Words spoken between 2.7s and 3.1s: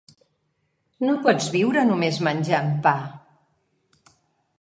pa.